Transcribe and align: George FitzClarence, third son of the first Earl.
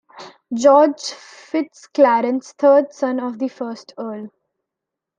George 0.51 0.93
FitzClarence, 1.13 2.53
third 2.53 2.91
son 2.91 3.19
of 3.19 3.37
the 3.37 3.49
first 3.49 3.93
Earl. 3.99 4.29